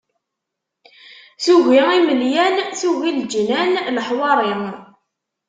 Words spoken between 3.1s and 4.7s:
leǧnan, leḥwari...